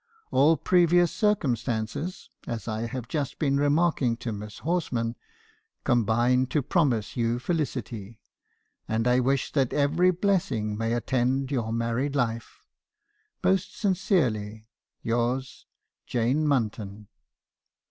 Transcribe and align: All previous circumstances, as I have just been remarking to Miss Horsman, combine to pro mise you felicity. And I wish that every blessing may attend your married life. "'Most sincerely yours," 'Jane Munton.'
All 0.31 0.57
previous 0.57 1.11
circumstances, 1.11 2.31
as 2.47 2.67
I 2.67 2.87
have 2.87 3.07
just 3.07 3.37
been 3.37 3.57
remarking 3.57 4.17
to 4.17 4.31
Miss 4.31 4.61
Horsman, 4.61 5.13
combine 5.83 6.47
to 6.47 6.63
pro 6.63 6.85
mise 6.85 7.15
you 7.15 7.37
felicity. 7.37 8.19
And 8.87 9.07
I 9.07 9.19
wish 9.19 9.51
that 9.51 9.73
every 9.73 10.09
blessing 10.09 10.75
may 10.75 10.93
attend 10.93 11.51
your 11.51 11.71
married 11.71 12.15
life. 12.15 12.63
"'Most 13.43 13.77
sincerely 13.77 14.65
yours," 15.03 15.67
'Jane 16.07 16.47
Munton.' 16.47 17.05